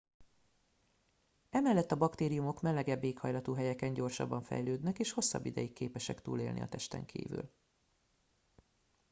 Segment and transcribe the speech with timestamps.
[1.49, 7.05] emellett a baktériumok melegebb éghajlatú helyeken gyorsabban fejlődnek és hosszabb ideig képesek túlélni a testen
[7.05, 7.51] kívül